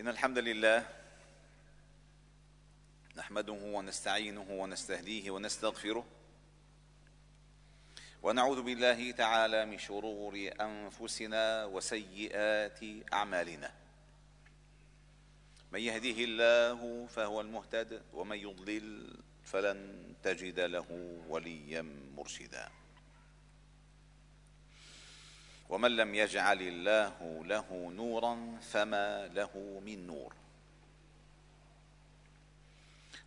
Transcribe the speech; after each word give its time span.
إن 0.00 0.08
الحمد 0.08 0.38
لله 0.38 0.86
نحمده 3.16 3.52
ونستعينه 3.52 4.46
ونستهديه 4.50 5.30
ونستغفره 5.30 6.06
ونعوذ 8.22 8.62
بالله 8.62 9.10
تعالى 9.10 9.66
من 9.66 9.78
شرور 9.78 10.50
أنفسنا 10.60 11.64
وسيئات 11.64 12.80
أعمالنا. 13.12 13.72
من 15.72 15.80
يهده 15.80 16.24
الله 16.24 17.06
فهو 17.06 17.40
المهتد 17.40 18.02
ومن 18.12 18.36
يضلل 18.36 19.16
فلن 19.44 20.14
تجد 20.22 20.60
له 20.60 21.18
وليا 21.28 21.82
مرشدا. 22.16 22.68
ومن 25.70 25.96
لم 25.96 26.14
يجعل 26.14 26.62
الله 26.62 27.44
له 27.44 27.92
نورا 27.96 28.58
فما 28.62 29.26
له 29.26 29.80
من 29.86 30.06
نور. 30.06 30.32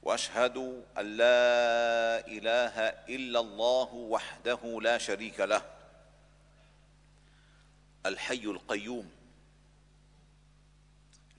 وأشهد 0.03 0.57
أن 0.97 1.05
لا 1.17 2.27
إله 2.27 2.79
إلا 3.09 3.39
الله 3.39 3.93
وحده 3.93 4.79
لا 4.81 4.97
شريك 4.97 5.39
له 5.39 5.65
الحي 8.05 8.43
القيوم. 8.43 9.11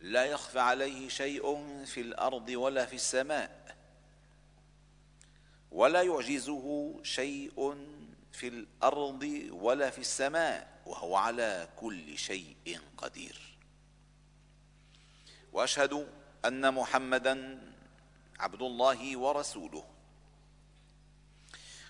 لا 0.00 0.24
يخفى 0.24 0.60
عليه 0.60 1.09
شيء 1.09 1.45
في 1.84 2.00
الأرض 2.00 2.48
ولا 2.48 2.86
في 2.86 2.95
السماء 2.95 3.76
ولا 5.73 6.02
يعجزه 6.02 6.95
شيء 7.02 7.76
في 8.34 8.48
الأرض 8.48 9.48
ولا 9.51 9.91
في 9.91 9.98
السماء 9.98 10.83
وهو 10.87 11.16
على 11.16 11.69
كل 11.77 12.19
شيء 12.19 12.80
قدير. 12.97 13.59
وأشهد 15.52 16.09
أن 16.45 16.74
محمدا 16.74 17.60
عبد 18.38 18.62
الله 18.62 19.16
ورسوله 19.16 19.85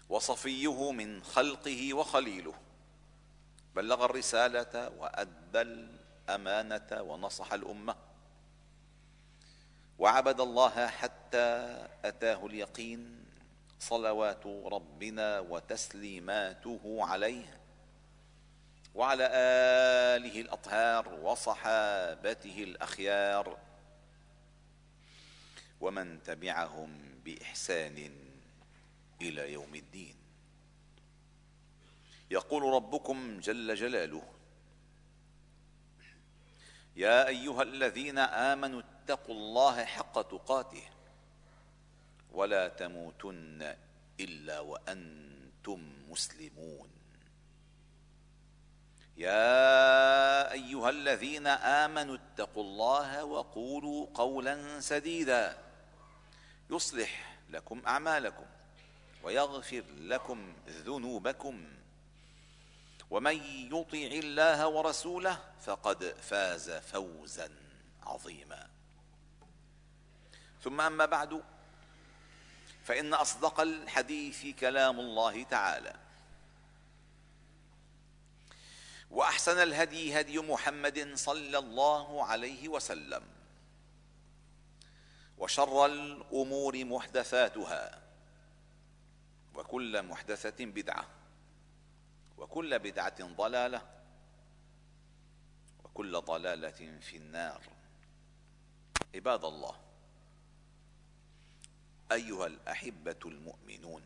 وصفيه 0.09 0.92
من 0.92 1.23
خلقه 1.23 1.95
وخليله. 1.95 2.55
بلغ 3.75 4.05
الرسالة 4.05 4.89
وأدى 4.89 5.61
الأمانة 5.61 7.03
ونصح 7.03 7.53
الأمة. 7.53 7.97
وعبد 9.98 10.41
الله 10.41 10.86
حتى 10.86 11.48
أتاه 12.05 12.47
اليقين 12.47 13.23
صلوات 13.78 14.47
ربنا 14.47 15.41
وتسليماته 15.41 16.98
عليه 17.00 17.61
وعلى 18.94 19.28
آله 20.17 20.41
الأطهار 20.41 21.08
وصحابته 21.08 22.62
الأخيار 22.62 23.58
ومن 25.80 26.22
تبعهم 26.22 27.20
بإحسان 27.25 28.11
إلى 29.22 29.52
يوم 29.52 29.75
الدين. 29.75 30.17
يقول 32.30 32.62
ربكم 32.62 33.41
جل 33.41 33.75
جلاله 33.75 34.22
يا 36.97 37.28
أيها 37.28 37.62
الذين 37.62 38.19
آمنوا 38.19 38.83
اتقوا 38.83 39.34
الله 39.34 39.84
حق 39.84 40.22
تقاته 40.22 40.94
ولا 42.34 42.68
تموتن 42.68 43.77
إلا 44.20 44.60
وأنتم 44.60 45.92
مسلمون. 46.08 46.90
يا 49.16 50.52
أيها 50.52 50.90
الذين 50.90 51.46
آمنوا 51.46 52.16
اتقوا 52.16 52.62
الله 52.62 53.24
وقولوا 53.24 54.06
قولا 54.14 54.80
سديدا. 54.80 55.58
يصلح 56.70 57.38
لكم 57.50 57.82
أعمالكم 57.86 58.46
ويغفر 59.22 59.84
لكم 59.98 60.55
ذنوبكم. 60.68 61.67
ومن 63.11 63.36
يطع 63.73 63.98
الله 63.98 64.68
ورسوله 64.68 65.39
فقد 65.61 66.05
فاز 66.05 66.70
فوزا 66.70 67.50
عظيما. 68.02 68.68
ثم 70.62 70.80
أما 70.80 71.06
بعد 71.06 71.42
فإن 72.84 73.14
أصدق 73.14 73.61
الحديث 73.61 74.46
كلام 74.46 75.00
الله 75.00 75.42
تعالى. 75.42 75.95
وأحسن 79.11 79.62
الهدي 79.62 80.20
هدي 80.20 80.39
محمد 80.39 81.14
صلى 81.14 81.58
الله 81.58 82.24
عليه 82.24 82.68
وسلم. 82.68 83.23
وشر 85.39 85.86
الأمور 85.86 86.84
محدثاتها. 86.84 88.02
وكل 89.55 90.02
محدثة 90.02 90.64
بدعة. 90.64 91.06
وكل 92.39 92.78
بدعة 92.78 93.23
ضلالة. 93.23 93.83
وكل 95.84 96.20
ضلالة 96.20 96.98
في 97.00 97.17
النار. 97.17 97.62
عباد 99.14 99.44
الله. 99.44 99.93
أيها 102.13 102.47
الأحبة 102.47 103.17
المؤمنون. 103.27 104.03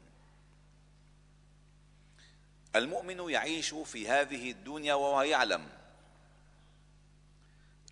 المؤمن 2.76 3.30
يعيش 3.30 3.74
في 3.74 4.08
هذه 4.08 4.50
الدنيا 4.50 4.94
وهو 4.94 5.22
يعلم 5.22 5.68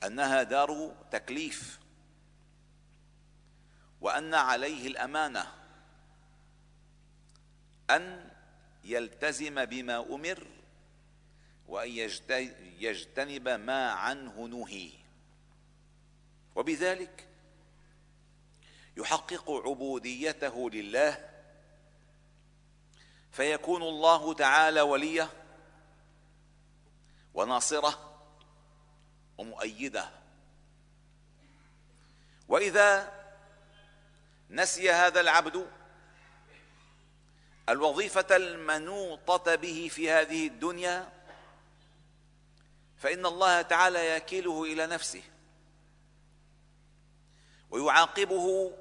أنها 0.05 0.43
دار 0.43 0.95
تكليف 1.11 1.79
وأن 4.01 4.35
عليه 4.35 4.87
الأمانة 4.87 5.53
أن 7.91 8.31
يلتزم 8.85 9.65
بما 9.65 10.15
أمر 10.15 10.47
وأن 11.69 11.91
يجتنب 12.81 13.49
ما 13.49 13.91
عنه 13.91 14.47
نهي 14.47 14.91
وبذلك 16.57 17.29
يحقق 18.97 19.51
عبوديته 19.51 20.71
لله 20.71 21.31
فيكون 23.33 23.83
الله 23.83 24.35
تعالى 24.35 24.81
وليه 24.81 25.31
وناصرة 27.35 28.19
ومؤيدة. 29.39 30.11
وإذا 32.49 33.13
نسي 34.51 34.91
هذا 34.93 35.21
العبد 35.21 35.67
الوظيفة 37.69 38.37
المنوطة 38.37 39.55
به 39.55 39.89
في 39.93 40.11
هذه 40.11 40.47
الدنيا 40.47 41.13
فإن 42.99 43.27
الله 43.27 43.63
تعالى 43.63 44.17
يكيله 44.17 44.65
إلى 44.65 44.87
نفسه 44.87 45.23
ويعاقبه 47.71 48.73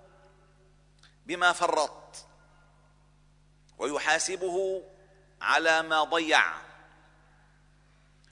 بما 1.26 1.52
فرط 1.52 2.26
ويحاسبه 3.78 4.84
على 5.42 5.82
ما 5.82 6.04
ضيع 6.04 6.44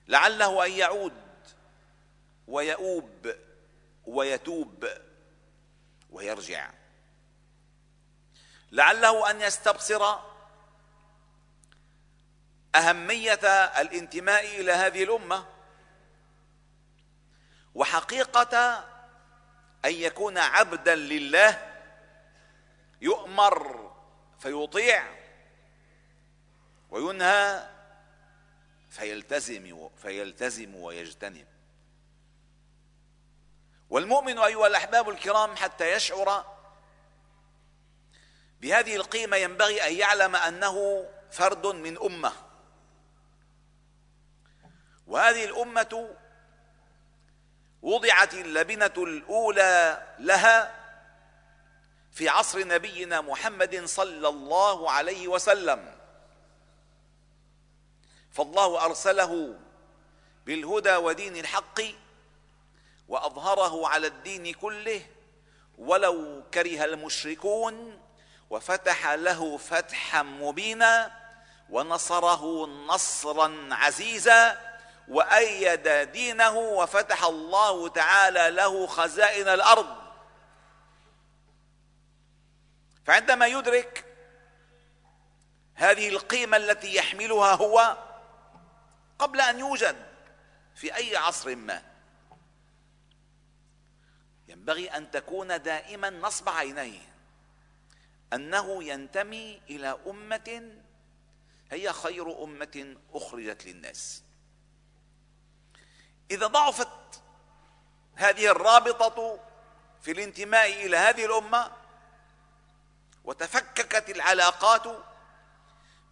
لعله 0.08 0.66
أن 0.66 0.72
يعود 0.72 1.24
ويؤوب 2.48 3.36
ويتوب 4.06 4.88
ويرجع. 6.10 6.70
لعله 8.72 9.30
أن 9.30 9.42
يستبصر 9.42 10.16
أهمية 12.76 13.46
الانتماء 13.82 14.46
إلى 14.62 14.72
هذه 14.72 15.04
الأمة 15.04 15.46
وحقيقة 17.76 18.84
أن 19.86 19.94
يكون 19.94 20.38
عبدا 20.38 20.96
لله 20.96 21.73
يؤمر 23.04 23.92
فيطيع 24.40 25.04
وينهى 26.90 27.70
فيلتزم 28.90 29.90
فيلتزم 29.98 30.76
ويجتنب. 30.76 31.48
والمؤمن 33.90 34.40
أيها 34.40 34.68
الأحباب 34.68 35.10
الكرام 35.10 35.56
حتى 35.56 35.92
يشعر 35.92 36.46
بهذه 38.62 38.96
القيمة 38.96 39.38
ينبغي 39.38 39.88
أن 39.88 39.94
يعلم 39.94 40.36
أنه 40.36 41.06
فرد 41.32 41.68
من 41.68 41.98
أمة. 42.02 42.34
وهذه 45.08 45.46
الأمة 45.46 46.16
وضعت 47.82 48.34
اللبنة 48.34 48.94
الأولى 48.98 50.08
لها 50.20 50.83
في 52.14 52.30
عصر 52.30 52.68
نبينا 52.68 53.22
محمد 53.22 53.86
صلى 53.86 54.28
الله 54.28 54.92
عليه 54.92 55.28
وسلم. 55.28 55.96
فالله 58.32 58.86
أرسله 58.86 59.60
بالهدى 60.46 60.96
ودين 60.96 61.38
الحق 61.38 61.82
وأظهره 63.08 63.88
على 63.88 64.08
الدين 64.08 64.54
كله 64.54 65.02
ولو 65.78 66.44
كره 66.54 66.86
المشركون 66.86 68.00
وفتح 68.50 69.12
له 69.12 69.58
فتحا 69.58 70.24
مبينا 70.24 71.12
ونصره 71.70 72.66
نصرا 72.68 73.70
عزيزا 73.72 74.62
وأيد 75.08 75.88
دينه 75.88 76.58
وفتح 76.58 77.24
الله 77.24 77.88
تعالى 77.88 78.50
له 78.50 78.88
خزائن 78.88 79.48
الأرض. 79.48 80.03
فعندما 83.06 83.48
يدرك 83.48 84.06
هذه 85.76 86.10
القيمة 86.10 86.58
التي 86.58 86.96
يحملها 86.96 87.54
هو 87.54 87.98
قبل 89.20 89.42
أن 89.42 89.60
يوجد 89.60 89.96
في 90.76 90.96
أي 90.96 91.16
عصر 91.16 91.56
ما. 91.56 91.84
ينبغي 94.48 94.88
أن 94.88 95.12
تكون 95.12 95.62
دائما 95.62 96.10
نصب 96.10 96.50
عينيه. 96.50 97.14
أنه 98.34 98.84
ينتمي 98.84 99.62
إلى 99.70 99.98
أمة 100.08 100.72
هي 101.72 101.94
خير 101.94 102.44
أمة 102.44 102.96
أخرجت 103.14 103.66
للناس. 103.66 104.24
إذا 106.32 106.48
ضعفت 106.48 107.22
هذه 108.16 108.52
الرابطة 108.52 109.40
في 110.02 110.12
الانتماء 110.12 110.86
إلى 110.86 110.98
هذه 110.98 111.26
الأمة 111.26 111.83
وتفككت 113.24 114.10
العلاقات 114.10 114.84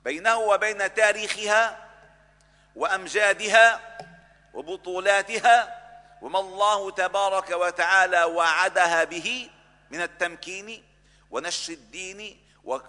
بينه 0.03 0.37
وبين 0.37 0.93
تاريخها 0.93 1.89
وأمجادها 2.75 3.97
وبطولاتها 4.53 5.81
وما 6.21 6.39
الله 6.39 6.91
تبارك 6.91 7.49
وتعالى 7.49 8.23
وعدها 8.23 9.03
به 9.03 9.49
من 9.91 10.01
التمكين 10.01 10.83
ونشر 11.31 11.73
الدين 11.73 12.41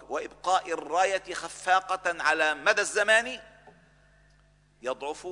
وإبقاء 0.09 0.73
الراية 0.73 1.33
خفاقة 1.33 2.23
على 2.23 2.53
مدى 2.53 2.81
الزمان 2.81 3.39
يضعف 4.81 5.27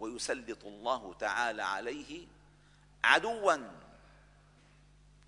ويسلط 0.00 0.64
الله 0.64 1.14
تعالى 1.14 1.62
عليه 1.62 2.26
عدوا 3.04 3.83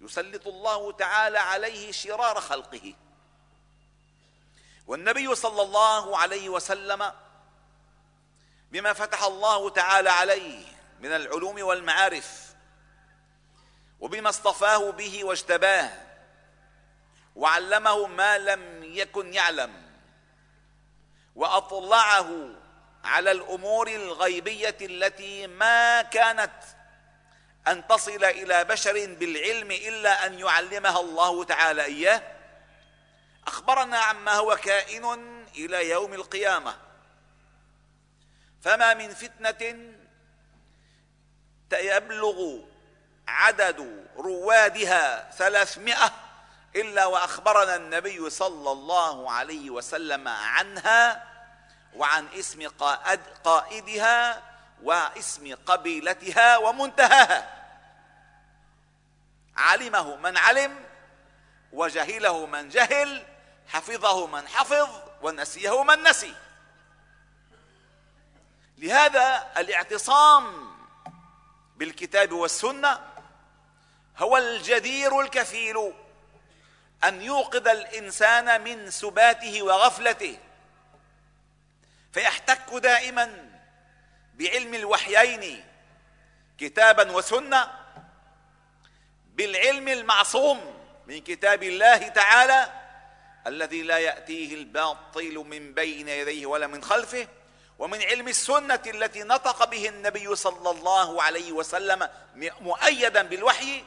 يسلط 0.00 0.46
الله 0.46 0.92
تعالى 0.92 1.38
عليه 1.38 1.92
شرار 1.92 2.40
خلقه. 2.40 2.94
والنبي 4.86 5.34
صلى 5.34 5.62
الله 5.62 6.18
عليه 6.18 6.48
وسلم 6.48 7.12
بما 8.72 8.92
فتح 8.92 9.22
الله 9.22 9.70
تعالى 9.70 10.10
عليه 10.10 10.64
من 11.00 11.12
العلوم 11.12 11.62
والمعارف 11.62 12.54
وبما 14.00 14.28
اصطفاه 14.28 14.90
به 14.90 15.24
واجتباه 15.24 15.90
وعلمه 17.36 18.06
ما 18.06 18.38
لم 18.38 18.84
يكن 18.84 19.34
يعلم 19.34 19.86
وأطلعه 21.36 22.48
على 23.04 23.30
الأمور 23.32 23.88
الغيبية 23.88 24.76
التي 24.80 25.46
ما 25.46 26.02
كانت 26.02 26.62
أن 27.68 27.86
تصل 27.86 28.24
إلى 28.24 28.64
بشر 28.64 28.92
بالعلم 28.92 29.70
إلا 29.70 30.26
أن 30.26 30.38
يعلمها 30.38 31.00
الله 31.00 31.44
تعالى 31.44 31.84
إياه. 31.84 32.22
أخبرنا 33.46 33.98
عما 33.98 34.32
هو 34.32 34.56
كائن 34.56 35.04
إلى 35.54 35.90
يوم 35.90 36.14
القيامة. 36.14 36.76
فما 38.62 38.94
من 38.94 39.14
فتنة 39.14 39.92
يبلغ 41.72 42.58
عدد 43.28 44.06
روادها 44.16 45.30
ثلاثمائة 45.30 46.12
إلا 46.76 47.06
وأخبرنا 47.06 47.76
النبي 47.76 48.30
صلى 48.30 48.72
الله 48.72 49.32
عليه 49.32 49.70
وسلم 49.70 50.28
عنها 50.28 51.24
وعن 51.94 52.28
اسم 52.28 52.68
قائد 52.68 53.20
قائدها 53.44 54.42
واسم 54.82 55.54
قبيلتها 55.66 56.56
ومنتهاها. 56.56 57.52
علمه 59.56 60.16
من 60.16 60.36
علم 60.36 60.84
وجهله 61.72 62.46
من 62.46 62.68
جهل 62.68 63.26
حفظه 63.68 64.26
من 64.26 64.48
حفظ 64.48 64.88
ونسيه 65.22 65.82
من 65.82 66.02
نسي. 66.02 66.34
لهذا 68.78 69.52
الاعتصام 69.56 70.76
بالكتاب 71.76 72.32
والسنة 72.32 73.00
هو 74.18 74.36
الجدير 74.36 75.20
الكفيل 75.20 75.92
أن 77.04 77.22
يوقظ 77.22 77.68
الإنسان 77.68 78.64
من 78.64 78.90
سباته 78.90 79.62
وغفلته 79.62 80.38
فيحتك 82.12 82.74
دائما 82.74 83.45
بعلم 84.36 84.74
الوحيين 84.74 85.64
كتابا 86.58 87.12
وسنة 87.12 87.72
بالعلم 89.34 89.88
المعصوم 89.88 90.82
من 91.06 91.20
كتاب 91.20 91.62
الله 91.62 92.08
تعالى 92.08 92.72
الذي 93.46 93.82
لا 93.82 93.98
يأتيه 93.98 94.54
الباطل 94.54 95.34
من 95.34 95.74
بين 95.74 96.08
يديه 96.08 96.46
ولا 96.46 96.66
من 96.66 96.84
خلفه 96.84 97.28
ومن 97.78 98.02
علم 98.02 98.28
السنة 98.28 98.82
التي 98.86 99.22
نطق 99.22 99.64
به 99.64 99.88
النبي 99.88 100.36
صلى 100.36 100.70
الله 100.70 101.22
عليه 101.22 101.52
وسلم 101.52 102.08
مؤيدا 102.60 103.22
بالوحي 103.22 103.84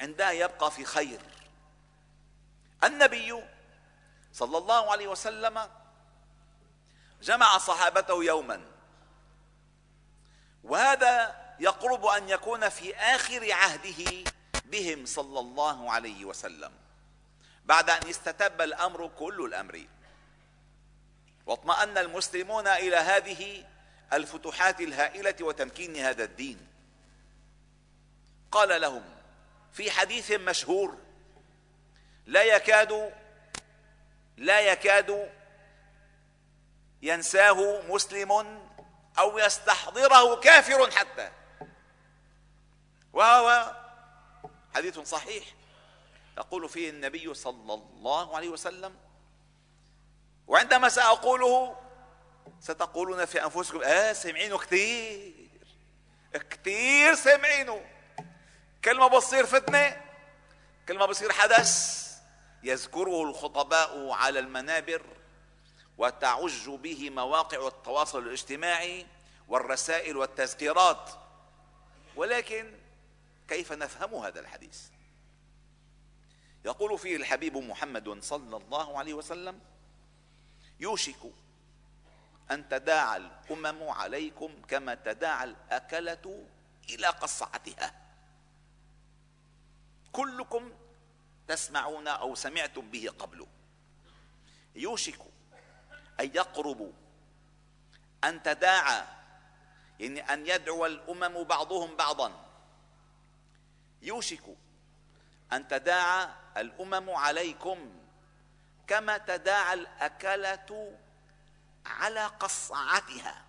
عندها 0.00 0.30
يبقى 0.30 0.70
في 0.70 0.84
خير. 0.84 1.20
النبي 2.84 3.42
صلى 4.32 4.58
الله 4.58 4.92
عليه 4.92 5.08
وسلم 5.08 5.68
جمع 7.22 7.58
صحابته 7.58 8.24
يوما. 8.24 8.71
وهذا 10.64 11.42
يقرب 11.60 12.06
أن 12.06 12.28
يكون 12.28 12.68
في 12.68 12.96
آخر 12.96 13.52
عهده 13.52 14.30
بهم 14.64 15.06
صلى 15.06 15.40
الله 15.40 15.92
عليه 15.92 16.24
وسلم. 16.24 16.72
بعد 17.64 17.90
أن 17.90 18.08
استتب 18.08 18.60
الأمر 18.60 19.10
كل 19.18 19.44
الأمر. 19.44 19.86
واطمأن 21.46 21.98
المسلمون 21.98 22.66
إلى 22.66 22.96
هذه 22.96 23.64
الفتوحات 24.12 24.80
الهائلة 24.80 25.34
وتمكين 25.40 25.96
هذا 25.96 26.24
الدين. 26.24 26.66
قال 28.50 28.80
لهم 28.80 29.04
في 29.72 29.90
حديث 29.90 30.30
مشهور 30.30 30.98
لا 32.26 32.42
يكاد 32.42 33.12
لا 34.36 34.60
يكاد 34.60 35.30
ينساه 37.02 37.82
مسلم 37.88 38.62
أو 39.18 39.38
يستحضره 39.38 40.40
كافر 40.40 40.90
حتى. 40.90 41.30
وهو 43.12 43.76
حديث 44.74 44.98
صحيح. 44.98 45.44
يقول 46.38 46.68
فيه 46.68 46.90
النبي 46.90 47.34
صلى 47.34 47.74
الله 47.74 48.36
عليه 48.36 48.48
وسلم 48.48 48.96
وعندما 50.46 50.88
سأقوله 50.88 51.76
ستقولون 52.60 53.24
في 53.24 53.44
أنفسكم 53.44 53.82
آه 53.82 54.12
سمعينه 54.12 54.58
كثير. 54.58 55.48
كثير 56.50 57.14
سمعينه. 57.14 57.84
كل 58.84 58.98
ما 58.98 59.06
بصير 59.06 59.46
فتنة 59.46 60.02
كل 60.88 60.98
ما 60.98 61.06
بصير 61.06 61.32
حدث. 61.32 62.02
يذكره 62.62 63.22
الخطباء 63.22 64.10
على 64.10 64.38
المنابر. 64.38 65.02
وتعج 66.02 66.70
به 66.70 67.10
مواقع 67.10 67.66
التواصل 67.66 68.18
الاجتماعي 68.18 69.06
والرسائل 69.48 70.16
والتذكيرات. 70.16 71.10
ولكن 72.16 72.74
كيف 73.48 73.72
نفهم 73.72 74.14
هذا 74.14 74.40
الحديث؟ 74.40 74.80
يقول 76.64 76.98
فيه 76.98 77.16
الحبيب 77.16 77.56
محمد 77.56 78.22
صلى 78.22 78.56
الله 78.56 78.98
عليه 78.98 79.14
وسلم 79.14 79.60
يوشك 80.80 81.32
أن 82.50 82.68
تداعى 82.68 83.16
الأمم 83.16 83.88
عليكم 83.88 84.62
كما 84.68 84.94
تداعى 84.94 85.44
الأكلة 85.44 86.46
إلى 86.90 87.06
قصعتها. 87.06 87.94
كلكم 90.12 90.72
تسمعون 91.48 92.08
أو 92.08 92.34
سمعتم 92.34 92.90
به 92.90 93.08
قبل. 93.18 93.46
يوشك 94.74 95.31
أن 96.20 96.30
يقرب 96.34 96.92
أن 98.24 98.42
تداعى 98.42 99.04
يعني 100.00 100.20
أن 100.32 100.46
يدعو 100.46 100.86
الأمم 100.86 101.44
بعضهم 101.44 101.96
بعضا. 101.96 102.32
يوشك 104.02 104.42
أن 105.52 105.68
تداعى 105.68 106.28
الأمم 106.56 107.10
عليكم 107.10 107.92
كما 108.86 109.18
تداعى 109.18 109.74
الأكلة 109.74 110.98
على 111.86 112.26
قصعتها. 112.26 113.44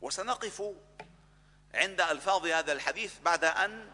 وسنقف 0.00 0.62
عند 1.74 2.00
ألفاظ 2.00 2.46
هذا 2.46 2.72
الحديث 2.72 3.20
بعد 3.20 3.44
أن 3.44 3.90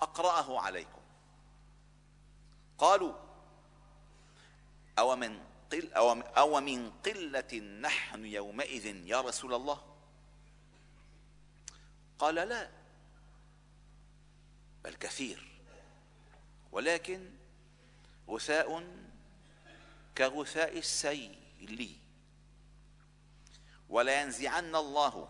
أقرأه 0.00 0.60
عليكم. 0.60 1.02
قالوا 2.78 3.14
أو 4.98 5.16
من 5.16 5.53
قل 5.72 5.92
أو, 5.92 6.12
أو 6.12 6.60
من 6.60 6.90
قلة 6.90 7.58
نحن 7.80 8.24
يومئذ 8.26 8.86
يا 8.86 9.20
رسول 9.20 9.54
الله؟ 9.54 9.94
قال 12.18 12.34
لا 12.34 12.70
بل 14.84 14.94
كثير. 14.94 15.48
ولكن 16.72 17.30
غثاء 18.28 18.86
كغثاء 20.18 20.78
السيل. 20.78 21.98
ولينزعن 23.88 24.76
الله 24.76 25.28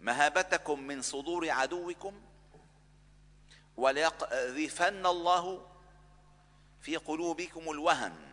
مهابتكم 0.00 0.80
من 0.80 1.02
صدور 1.02 1.50
عدوكم 1.50 2.20
وليقذفن 3.76 5.06
الله 5.06 5.71
في 6.82 6.96
قلوبكم 6.96 7.70
الوهن. 7.70 8.32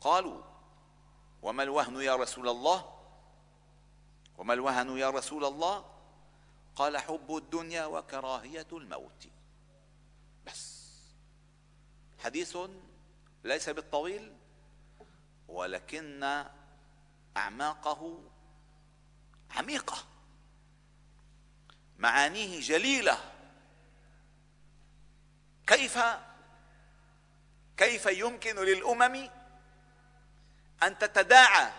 قالوا 0.00 0.42
وما 1.42 1.62
الوهن 1.62 2.00
يا 2.02 2.16
رسول 2.16 2.48
الله؟ 2.48 2.98
وما 4.38 4.54
الوهن 4.54 4.98
يا 4.98 5.10
رسول 5.10 5.44
الله؟ 5.44 5.84
قال 6.76 6.98
حب 6.98 7.36
الدنيا 7.36 7.84
وكراهية 7.84 8.66
الموت. 8.72 9.28
بس. 10.46 10.82
حديث 12.18 12.56
ليس 13.44 13.68
بالطويل 13.68 14.36
ولكن 15.48 16.44
أعماقه 17.36 18.18
عميقة. 19.50 19.96
معانيه 21.98 22.60
جليلة. 22.60 23.32
كيف 25.66 25.98
كيف 28.02 28.18
يمكن 28.18 28.56
للأمم 28.56 29.30
أن 30.82 30.98
تتداعى؟ 30.98 31.72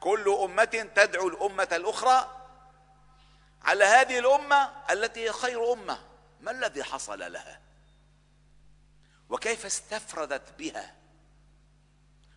كل 0.00 0.28
أمة 0.28 0.88
تدعو 0.94 1.28
الأمة 1.28 1.68
الأخرى 1.72 2.46
على 3.62 3.84
هذه 3.84 4.18
الأمة 4.18 4.72
التي 4.90 5.20
هي 5.20 5.32
خير 5.32 5.72
أمة. 5.72 5.98
ما 6.40 6.50
الذي 6.50 6.84
حصل 6.84 7.32
لها؟ 7.32 7.60
وكيف 9.28 9.66
استفردت 9.66 10.58
بها؟ 10.58 10.94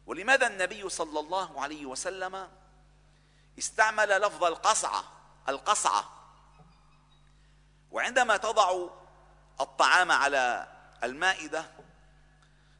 ولماذا 0.06 0.48
النبي 0.48 0.90
صلى 0.90 1.20
الله 1.20 1.62
عليه 1.62 1.86
وسلم 1.86 2.50
استعمل 3.60 4.22
لفظ 4.22 4.44
القصعه 4.44 5.04
القصعه 5.50 6.10
وعندما 7.92 8.38
تضع 8.38 8.88
الطعام 9.62 10.12
على 10.12 10.68
المائدة 11.04 11.77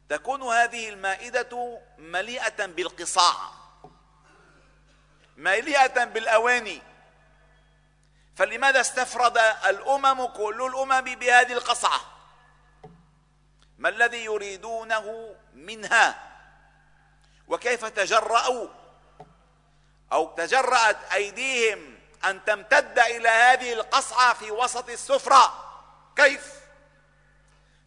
تكون 0.10 0.44
هذه 0.44 0.90
المائدة 0.90 1.82
مليئة 1.98 2.66
بالقصاع 2.66 3.36
مليئة 5.38 6.04
بالأواني. 6.04 6.82
فلماذا 8.36 8.82
استفرد 8.82 9.38
الأمم 9.66 10.26
كل 10.26 10.66
الأمم 10.66 11.16
بهذه 11.16 11.54
القصعه 11.54 12.02
ما 13.78 13.90
الذي 13.90 14.26
يريدونه 14.26 15.36
منها؟ 15.54 16.28
وكيف 17.48 17.86
تجرأوا؟ 17.86 18.68
أو 20.12 20.36
تجرأت 20.36 20.98
أيديهم 21.14 22.00
أن 22.26 22.46
تمتد 22.46 23.00
إلى 23.00 23.30
هذه 23.30 23.74
القصعة 23.74 24.34
في 24.34 24.52
وسط 24.52 24.90
السفرة؟ 24.90 25.64
كيف؟ 26.16 26.67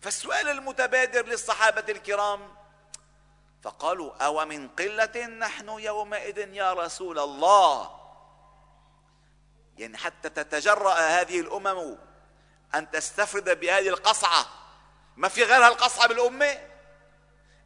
فالسؤال 0.02 0.48
المتبادر 0.48 1.26
للصحابة 1.26 1.84
الكرام 1.88 2.54
فقالوا 3.62 4.24
أو 4.24 4.44
من 4.44 4.68
قلة 4.68 5.26
نحن 5.26 5.68
يومئذ 5.68 6.38
يا 6.38 6.72
رسول 6.72 7.18
الله؟ 7.18 8.00
يعني 9.78 9.96
حتى 9.96 10.28
تتجرأ 10.28 10.94
هذه 10.94 11.40
الأمم 11.40 11.96
أن 12.74 12.90
تستفرد 12.90 13.60
بهذه 13.60 13.88
القصعة. 13.88 14.46
ما 15.16 15.28
في 15.28 15.44
غيرها 15.44 15.68
القصعة 15.68 16.08
بالأمة؟ 16.08 16.58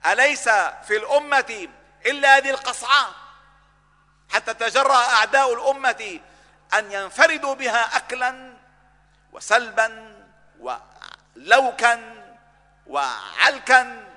أليس 0.07 0.49
في 0.49 0.97
الأمة 0.97 1.69
إلا 2.07 2.37
هذه 2.37 2.51
القصعة؟ 2.51 3.15
حتى 4.29 4.55
تجرأ 4.55 4.97
أعداء 4.97 5.55
الأمة 5.55 6.21
أن 6.75 6.93
ينفردوا 6.93 7.55
بها 7.55 7.97
أكلا 7.97 8.57
وسلبا 9.33 10.17
ولوكا 10.61 12.24
وعلكا 12.87 14.15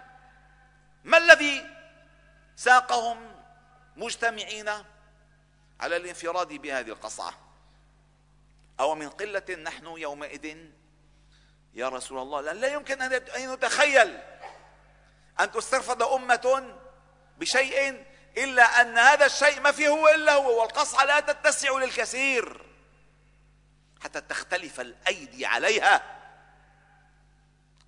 ما 1.04 1.18
الذي 1.18 1.66
ساقهم 2.56 3.32
مجتمعين 3.96 4.70
على 5.80 5.98
الانفراد 5.98 6.48
بهذه 6.48 6.90
القصعة؟ 6.90 7.34
أو 8.80 8.96
من 8.96 9.10
قلة 9.10 9.56
نحن 9.64 9.86
يومئذ؟ 9.86 10.58
يا 11.74 11.90
رسول 11.90 12.18
الله 12.18 12.42
لا 12.42 12.68
يمكن 12.68 13.02
أن 13.02 13.54
نتخيل 13.54 14.20
أن 15.40 15.52
تسترفض 15.52 16.04
أمة 16.04 16.76
بشيء 17.38 18.06
إلا 18.38 18.82
أن 18.82 18.98
هذا 18.98 19.26
الشيء 19.26 19.60
ما 19.60 19.72
فيه 19.72 19.90
هو 19.90 20.10
إلا 20.10 20.34
هو 20.34 20.62
والقصعة 20.62 21.06
لا 21.06 21.20
تتسع 21.20 21.78
للكثير 21.78 22.66
حتى 24.04 24.22
تختلف 24.22 24.80
الأيدي 24.80 25.46
عليها. 25.46 26.17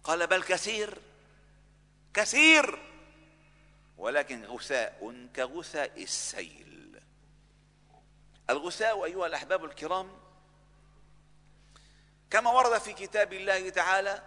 قال 0.10 0.28
بل 0.28 0.44
كثير 0.44 1.02
كثير. 2.14 2.80
ولكن 3.98 4.46
غثاء 4.46 5.28
كغثاء 5.36 6.04
السيل. 6.04 7.02
الغثاء 8.50 9.06
أيها 9.06 9.28
الأحباب 9.28 9.66
الكرام 9.66 10.18
كما 12.32 12.52
ورد 12.52 12.78
في 12.82 12.94
كتاب 12.94 13.34
الله 13.34 13.70
تعالى 13.70 14.24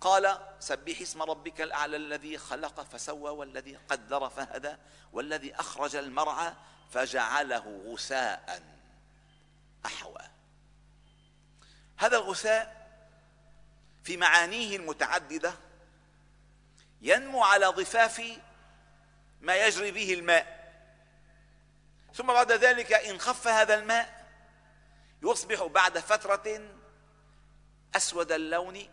قال 0.00 0.38
سبح 0.58 1.00
اسم 1.00 1.22
ربك 1.22 1.60
الأعلى 1.60 1.96
الذي 1.96 2.38
خلق 2.38 2.80
فسوى 2.80 3.30
والذي 3.30 3.76
قدر 3.76 4.30
فهدى 4.30 4.76
والذي 5.12 5.54
أخرج 5.54 5.96
المرعى 5.96 6.52
فجعله 6.90 7.82
غثاء 7.86 8.62
أحوى. 9.86 10.22
هذا 11.96 12.16
الغثاء 12.16 12.83
في 14.04 14.16
معانيه 14.16 14.76
المتعددة 14.76 15.54
ينمو 17.02 17.42
على 17.42 17.66
ضفاف 17.66 18.38
ما 19.40 19.56
يجري 19.56 19.90
به 19.90 20.14
الماء. 20.14 20.64
ثم 22.14 22.26
بعد 22.26 22.52
ذلك 22.52 22.92
إن 22.92 23.20
خف 23.20 23.48
هذا 23.48 23.74
الماء 23.74 24.26
يصبح 25.22 25.62
بعد 25.62 25.98
فترة 25.98 26.60
أسود 27.96 28.32
اللون. 28.32 28.88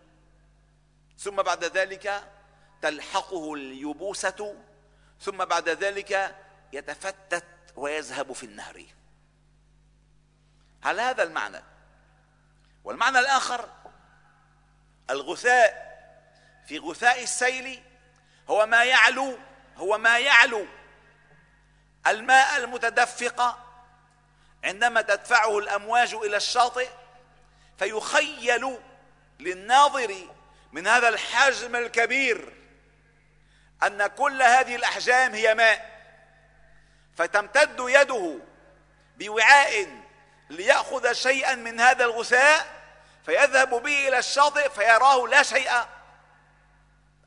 ثم 1.18 1.36
بعد 1.36 1.64
ذلك 1.64 2.24
تلحقه 2.82 3.54
اليبوسة. 3.54 4.64
ثم 5.22 5.46
بعد 5.46 5.70
ذلك 5.70 6.36
يتفتت 6.74 7.46
ويذهب 7.76 8.34
في 8.34 8.46
النهر. 8.46 8.86
هل 10.84 11.00
هذا 11.00 11.24
المعنى؟ 11.24 11.64
والمعنى 12.84 13.20
الآخر 13.20 13.81
الغثاء 15.10 15.92
في 16.68 16.80
غثاء 16.80 17.24
السيل 17.24 17.84
هو 18.50 18.66
ما 18.66 18.84
يعلو 18.84 19.38
هو 19.78 19.98
ما 19.98 20.20
يعلو. 20.20 20.66
الماء 22.08 22.58
المتدفق 22.58 23.68
عندما 24.64 25.02
تدفعه 25.02 25.60
الأمواج 25.60 26.14
إلى 26.14 26.38
الشاطئ 26.38 26.90
فيخيل 27.80 28.78
للناظر 29.40 30.16
من 30.72 30.88
هذا 30.88 31.10
الحجم 31.10 31.76
الكبير 31.76 32.54
أن 33.84 34.08
كل 34.08 34.42
هذه 34.42 34.76
الأحجام 34.76 35.34
هي 35.34 35.56
ماء. 35.56 35.92
فتمتد 37.18 37.80
يده 37.80 38.40
بوعاء 39.18 39.88
ليأخذ 40.50 41.14
شيئا 41.14 41.56
من 41.56 41.80
هذا 41.80 42.06
الغثاء 42.06 42.81
فيذهب 43.26 43.70
به 43.70 44.08
إلى 44.08 44.20
الشاطئ 44.20 44.70
فيراه 44.70 45.28
لا 45.28 45.44
شيء. 45.44 45.72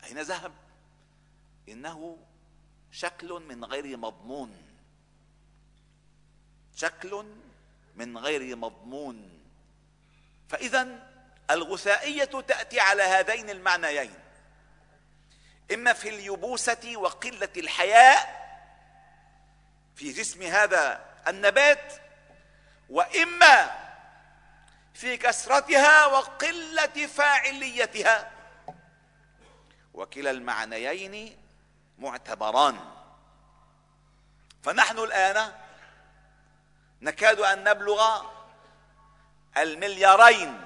أين 0.03 0.21
ذهب؟ 0.21 0.51
إنه 1.69 2.17
شكل 2.91 3.43
من 3.47 3.65
غير 3.65 3.97
مضمون. 3.97 4.61
شكل 6.75 7.25
من 7.95 8.17
غير 8.17 8.55
مضمون. 8.55 9.43
فإذا 10.49 10.87
الغثائية 11.51 12.25
تأتي 12.25 12.79
على 12.79 13.03
هذين 13.03 13.49
المعنيين. 13.49 14.13
إما 15.73 15.93
في 15.93 16.09
اليبوسة 16.09 16.93
وقلة 16.95 17.49
الحياء 17.57 18.45
في 19.95 20.11
جسم 20.11 20.41
هذا 20.41 21.05
النبات 21.27 21.93
وإما 22.89 23.84
في 24.95 25.17
كثرتها 25.17 26.05
وقلة 26.05 27.07
فاعليتها. 27.07 28.31
وكلا 29.93 30.31
المعنيين 30.31 31.37
معتبران. 31.97 32.79
فنحن 34.63 34.99
الآن 34.99 35.53
نكاد 37.01 37.39
أن 37.39 37.63
نبلغ 37.63 38.21
المليارين 39.57 40.61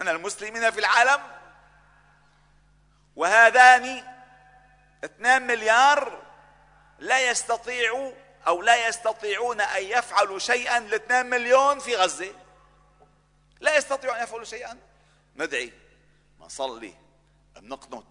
من 0.00 0.08
المسلمين 0.08 0.70
في 0.70 0.80
العالم 0.80 1.22
وهذان 3.16 4.14
اثنان 5.04 5.46
مليار 5.46 6.22
لا 6.98 7.30
يستطيع 7.30 8.12
أو 8.46 8.62
لا 8.62 8.88
يستطيعون 8.88 9.60
أن 9.60 9.82
يفعلوا 9.82 10.38
شيئا 10.38 10.80
لاثنان 10.80 11.30
مليون 11.30 11.78
في 11.78 11.96
غزة. 11.96 12.43
لا 13.60 13.76
يستطيعون 13.76 14.16
أن 14.16 14.22
يفعلوا 14.24 14.44
شيئا. 14.44 14.78
ندعي 15.36 15.72
نصلي 16.40 16.94
نقنط 17.56 18.06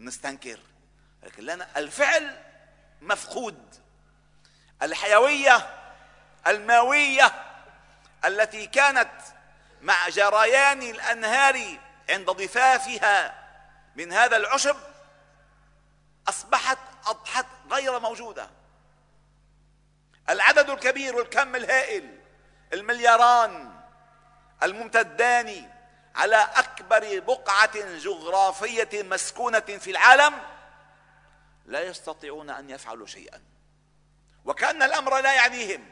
نستنكر 0.00 0.60
لكن 1.22 1.42
لنا 1.42 1.78
الفعل 1.78 2.42
مفقود. 3.00 3.74
الحيوية 4.82 5.82
الماوية 6.46 7.32
التي 8.24 8.66
كانت 8.66 9.10
مع 9.82 10.08
جريان 10.08 10.82
الأنهار 10.82 11.78
عند 12.10 12.30
ضفافها 12.30 13.42
من 13.96 14.12
هذا 14.12 14.36
العشب 14.36 14.76
أصبحت 16.28 16.78
أضحت 17.06 17.46
غير 17.70 17.98
موجودة. 17.98 18.50
العدد 20.28 20.70
الكبير 20.70 21.16
والكم 21.16 21.56
الهائل 21.56 22.18
الملياران 22.72 23.71
الممتدان 24.62 25.70
على 26.14 26.36
أكبر 26.36 27.18
بقعة 27.18 27.96
جغرافية 27.98 29.02
مسكونة 29.02 29.60
في 29.60 29.90
العالم 29.90 30.34
لا 31.66 31.82
يستطيعون 31.82 32.50
أن 32.50 32.70
يفعلوا 32.70 33.06
شيئا. 33.06 33.42
وكأن 34.44 34.82
الأمر 34.82 35.20
لا 35.20 35.32
يعنيهم. 35.32 35.90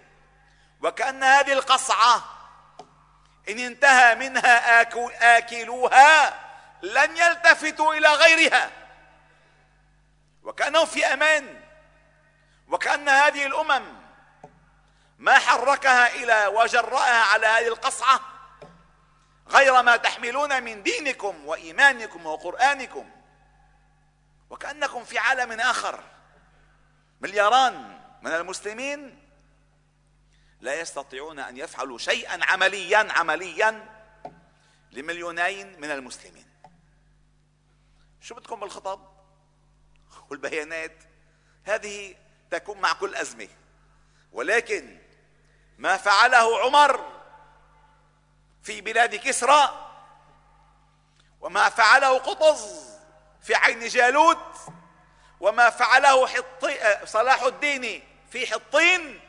وكأن 0.83 1.23
هذه 1.23 1.53
القصعة 1.53 2.25
إن 3.49 3.59
انتهى 3.59 4.15
منها 4.15 4.81
آكلوها 5.37 6.41
لن 6.83 7.17
يلتفتوا 7.17 7.95
إلى 7.95 8.09
غيرها. 8.09 8.71
وكانهم 10.43 10.87
في 10.87 11.07
أمان. 11.07 11.61
وكأن 12.69 13.09
هذه 13.09 13.47
الأمم 13.47 14.01
ما 15.19 15.39
حركها 15.39 16.15
إلى 16.15 16.47
وجرأها 16.47 17.23
على 17.25 17.47
هذه 17.47 17.69
القصعة 17.69 18.30
غير 19.51 19.83
ما 19.83 19.97
تحملون 19.97 20.63
من 20.63 20.83
دينكم 20.83 21.47
وإيمانكم 21.47 22.27
وقرآنكم. 22.27 23.11
وكأنكم 24.51 25.05
في 25.05 25.19
عالم 25.19 25.61
آخر. 25.61 26.05
ملياران 27.21 28.01
من 28.23 28.31
المسلمين 28.31 29.23
لا 30.61 30.81
يستطيعون 30.81 31.39
أن 31.39 31.57
يفعلوا 31.57 31.99
شيئا 31.99 32.45
عمليا 32.45 33.07
عمليا 33.11 33.89
لمليونين 34.93 35.81
من 35.81 35.91
المسلمين. 35.91 36.47
شو 38.21 38.35
بدكم 38.35 38.61
بالخطب 38.61 39.09
والبيانات؟ 40.31 40.97
هذه 41.65 42.15
تكون 42.51 42.81
مع 42.81 42.93
كل 42.93 43.15
أزمة. 43.15 43.49
ولكن 44.33 44.99
ما 45.79 45.97
فعله 45.97 46.59
عمر 46.61 47.20
في 48.63 48.81
بلاد 48.81 49.17
كسرى. 49.17 49.87
وما 51.41 51.69
فعله 51.69 52.19
قطز 52.19 52.91
في 53.43 53.55
عين 53.55 53.89
جالوت. 53.89 54.57
وما 55.41 55.71
فعله 55.71 56.27
حطي 56.27 57.07
صلاح 57.07 57.43
الدين 57.43 58.03
في 58.31 58.47
حطين. 58.47 59.21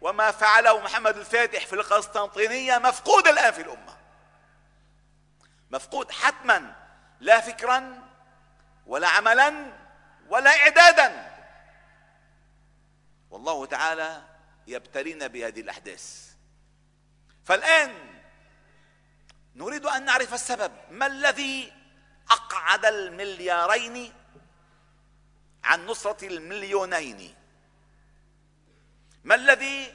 وما 0.00 0.30
فعله 0.30 0.80
محمد 0.80 1.16
الفاتح 1.16 1.66
في 1.66 1.72
القسطنطينية 1.72 2.78
مفقود 2.78 3.28
الآن 3.28 3.52
في 3.52 3.62
الأمة. 3.62 3.96
مفقود 5.70 6.10
حتما 6.10 6.74
لا 7.20 7.40
فكرا 7.40 8.02
ولا 8.86 9.08
عملا 9.08 9.72
ولا 10.28 10.56
إعدادا. 10.56 11.36
والله 13.30 13.66
تعالى 13.66 14.22
يبتلينا 14.66 15.26
بهذه 15.26 15.60
الأحداث. 15.60 16.30
فالآن 17.44 18.15
نريد 19.56 19.86
أن 19.86 20.04
نعرف 20.04 20.34
السبب. 20.34 20.72
ما 20.90 21.06
الذي 21.06 21.72
أقعد 22.30 22.84
المليارين 22.84 24.12
عن 25.64 25.86
نصرة 25.86 26.26
المليونين؟ 26.26 27.34
ما 29.24 29.34
الذي 29.34 29.94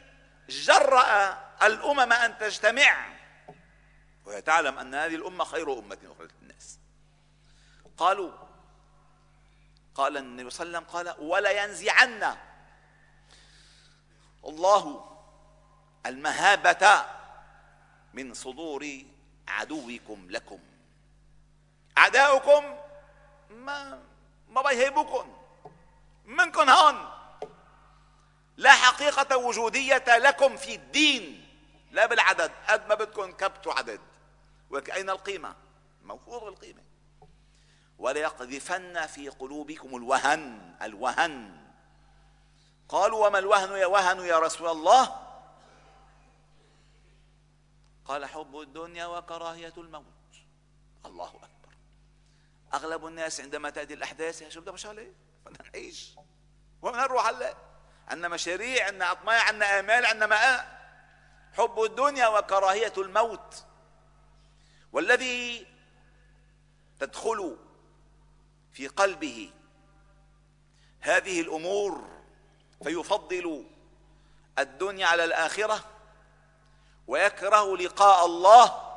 جرأ 0.50 1.38
الأمم 1.64 2.14
أن 2.14 2.38
تجتمع؟ 2.38 3.14
وهي 4.26 4.42
تعلم 4.42 4.80
أن 4.80 4.96
هذه 4.96 5.16
الأمة 5.16 5.44
خير 5.44 5.80
أمة 5.80 5.98
أخرجت 6.04 6.34
للناس. 6.42 6.80
قالوا 7.98 8.32
قال 9.96 10.18
النبي 10.18 10.50
صلى 10.50 10.66
الله 10.66 10.78
عليه 10.78 10.88
وسلم 10.88 10.98
قال 10.98 11.30
ولا 11.30 11.64
ينزعن 11.64 12.38
الله 14.46 15.08
المهابة 16.06 17.06
من 18.14 18.34
صدور 18.34 19.04
عدوكم 19.52 20.28
لكم. 20.30 20.60
أعداؤكم 21.98 22.78
ما 23.50 24.04
ما 24.50 24.62
بيهيبوكم 24.62 25.38
منكم 26.26 26.70
هون. 26.70 27.10
لا 28.58 28.72
حقيقة 28.72 29.38
وجودية 29.38 30.18
لكم 30.18 30.58
في 30.58 30.76
الدين. 30.76 31.48
لا 31.92 32.06
بالعدد 32.06 32.52
قد 32.68 32.88
ما 32.88 32.96
بدكم 32.96 33.32
كبتوا 33.32 33.74
عدد. 33.74 34.00
أين 34.94 35.10
القيمة؟ 35.10 35.56
موجود 36.04 36.44
القيمة 36.44 36.82
وليقذفن 38.00 39.06
في 39.06 39.30
قلوبكم 39.30 39.96
الوهن 39.96 40.76
الوهن. 40.82 41.58
قالوا 42.90 43.28
وما 43.28 43.40
الوهن 43.40 43.78
يا 43.78 43.86
وهن 43.86 44.26
يا 44.26 44.40
رسول 44.40 44.70
الله؟ 44.70 45.31
قال 48.12 48.26
حب 48.26 48.60
الدنيا 48.60 49.06
وكراهية 49.06 49.74
الموت. 49.78 50.04
الله 51.06 51.28
أكبر. 51.28 51.76
أغلب 52.74 53.06
الناس 53.06 53.42
عندما 53.42 53.70
تأتي 53.70 53.94
الأحداث 53.94 54.50
شو 54.50 54.62
بدنا 54.62 54.72
مشغلة 54.72 55.14
بدنا 55.46 55.70
نعيش. 55.70 56.16
وبدنا 56.82 57.04
نروح 57.04 57.28
هلا 57.28 57.56
عندنا 58.08 58.28
مشاريع 58.28 58.86
عندنا 58.88 59.12
أطماع 59.12 59.44
عندنا 59.44 59.80
آمال 59.80 60.06
عندنا 60.06 60.26
مآء 60.26 60.82
حب 61.54 61.84
الدنيا 61.84 62.28
وكراهية 62.28 62.94
الموت. 62.98 63.66
والذي 64.92 65.68
تدخل 67.00 67.58
في 68.74 68.88
قلبه 68.88 69.54
هذه 71.00 71.42
الأمور 71.42 72.10
فيفضل 72.84 73.66
الدنيا 74.60 75.08
على 75.08 75.24
الآخرة 75.24 76.01
ويكره 77.12 77.78
لقاء 77.78 78.26
الله 78.26 78.92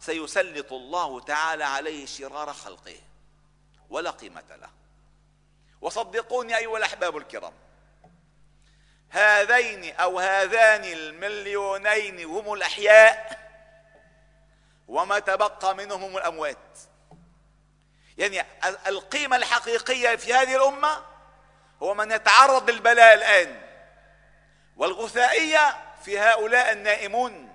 سيسلط 0.00 0.72
الله 0.72 1.20
تعالى 1.20 1.64
عليه 1.64 2.06
شرار 2.06 2.52
خلقه 2.52 2.96
ولا 3.90 4.10
قيمه 4.10 4.56
له. 4.60 4.70
وصدقوني 5.80 6.56
أيها 6.56 6.78
الأحباب 6.78 7.16
الكرام 7.16 7.52
هذين 9.10 9.94
أو 9.94 10.18
هذان 10.18 10.84
المليونين 10.84 12.24
هم 12.24 12.52
الأحياء 12.52 13.38
وما 14.88 15.18
تبقى 15.18 15.74
منهم 15.74 16.04
هم 16.04 16.16
الأموات. 16.16 16.78
يعني 18.18 18.46
القيمة 18.86 19.36
الحقيقية 19.36 20.16
في 20.16 20.34
هذه 20.34 20.56
الأمة 20.56 21.04
هو 21.82 21.94
من 21.94 22.10
يتعرض 22.10 22.70
للبلاء 22.70 23.14
الآن 23.14 23.62
والغثائية 24.76 25.87
في 26.08 26.18
هؤلاء 26.18 26.72
النائمون 26.72 27.54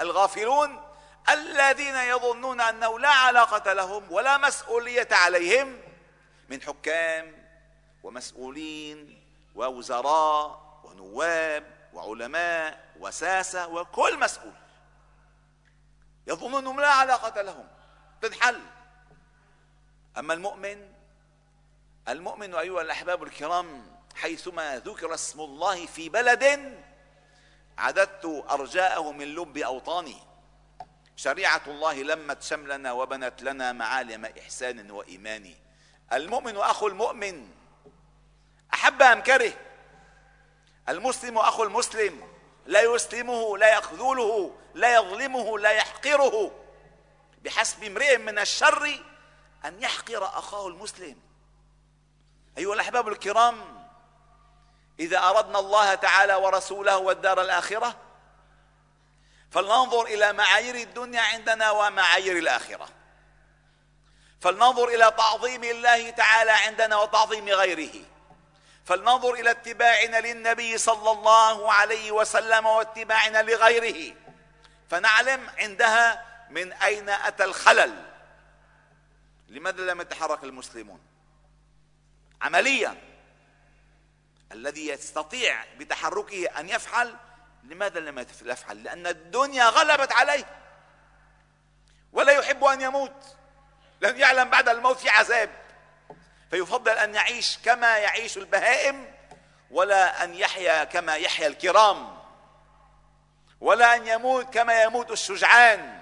الغافلون 0.00 0.82
الذين 1.28 1.96
يظنون 1.96 2.60
أنه 2.60 2.98
لا 2.98 3.08
علاقة 3.08 3.72
لهم 3.72 4.12
ولا 4.12 4.38
مسؤولية 4.38 5.08
عليهم 5.12 5.80
من 6.48 6.62
حكام 6.62 7.46
ومسؤولين 8.02 9.22
ووزراء 9.54 10.80
ونواب 10.84 11.64
وعلماء 11.94 12.84
وساسة 13.00 13.68
وكل 13.68 14.18
مسؤول. 14.18 14.54
يظنون 16.26 16.54
أنهم 16.54 16.80
لا 16.80 16.88
علاقة 16.88 17.42
لهم. 17.42 17.68
تنحل. 18.22 18.60
أما 20.18 20.34
المؤمن 20.34 20.92
المؤمن 22.08 22.54
أيها 22.54 22.82
الأحباب 22.82 23.22
الكرام 23.22 23.96
حيثما 24.14 24.78
ذكر 24.78 25.14
اسم 25.14 25.40
الله 25.40 25.86
في 25.86 26.08
بلد 26.08 26.82
عددت 27.78 28.44
أرجاءه 28.50 29.12
من 29.12 29.34
لب 29.34 29.58
أوطاني 29.58 30.16
شريعة 31.16 31.62
الله 31.66 32.02
لمت 32.02 32.42
شملنا 32.42 32.92
وبنت 32.92 33.42
لنا 33.42 33.72
معالم 33.72 34.24
إحسان 34.24 34.90
وإيمان. 34.90 35.54
المؤمن 36.12 36.56
أخو 36.56 36.88
المؤمن. 36.88 37.48
أحب 38.74 39.02
أم 39.02 39.20
كره؟ 39.20 39.52
المسلم 40.88 41.38
أخو 41.38 41.62
المسلم. 41.62 42.28
لا 42.66 42.82
يسلمه 42.82 43.58
لا 43.58 43.78
يخذله 43.78 44.56
لا 44.74 44.94
يظلمه 44.94 45.58
لا 45.58 45.70
يحقره. 45.70 46.52
بحسب 47.44 47.84
امرئ 47.84 48.18
من 48.18 48.38
الشر 48.38 49.02
أن 49.64 49.82
يحقر 49.82 50.24
أخاه 50.24 50.68
المسلم. 50.68 51.16
أيها 52.58 52.74
الأحباب 52.74 53.08
الكرام 53.08 53.81
إذا 55.00 55.18
أردنا 55.18 55.58
الله 55.58 55.94
تعالى 55.94 56.34
ورسوله 56.34 56.96
والدار 56.96 57.40
الآخرة 57.40 57.96
فلننظر 59.50 60.02
إلى 60.02 60.32
معايير 60.32 60.74
الدنيا 60.74 61.20
عندنا 61.20 61.70
ومعايير 61.70 62.38
الآخرة. 62.38 62.88
فلننظر 64.40 64.88
إلى 64.88 65.10
تعظيم 65.18 65.64
الله 65.64 66.10
تعالى 66.10 66.50
عندنا 66.50 66.96
وتعظيم 66.96 67.48
غيره. 67.48 68.04
فلننظر 68.84 69.34
إلى 69.34 69.50
اتباعنا 69.50 70.20
للنبي 70.20 70.78
صلى 70.78 71.10
الله 71.10 71.72
عليه 71.72 72.10
وسلم 72.10 72.66
واتباعنا 72.66 73.42
لغيره. 73.42 74.14
فنعلم 74.90 75.50
عندها 75.58 76.26
من 76.50 76.72
أين 76.72 77.08
أتى 77.08 77.44
الخلل. 77.44 78.04
لماذا 79.48 79.82
لم 79.82 80.00
يتحرك 80.00 80.44
المسلمون؟ 80.44 81.00
عمليا. 82.42 83.11
الذي 84.52 84.88
يستطيع 84.88 85.64
بتحركه 85.78 86.46
أن 86.46 86.68
يفعل 86.68 87.16
لماذا 87.64 88.00
لم 88.00 88.26
يفعل؟ 88.42 88.84
لأن 88.84 89.06
الدنيا 89.06 89.64
غلبت 89.64 90.12
عليه. 90.12 90.44
ولا 92.12 92.32
يحب 92.32 92.64
أن 92.64 92.80
يموت. 92.80 93.36
لن 94.00 94.20
يعلم 94.20 94.50
بعد 94.50 94.68
الموت 94.68 94.98
في 94.98 95.08
عذاب. 95.08 95.50
فيفضل 96.50 96.92
أن 96.92 97.14
يعيش 97.14 97.58
كما 97.58 97.98
يعيش 97.98 98.38
البهائم 98.38 99.14
ولا 99.70 100.24
أن 100.24 100.34
يحيا 100.34 100.84
كما 100.84 101.16
يحيا 101.16 101.46
الكرام. 101.46 102.22
ولا 103.60 103.96
أن 103.96 104.06
يموت 104.06 104.54
كما 104.54 104.82
يموت 104.82 105.10
الشجعان. 105.10 106.00